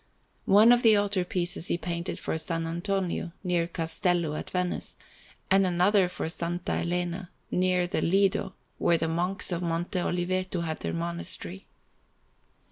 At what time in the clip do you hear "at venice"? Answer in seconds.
4.33-4.97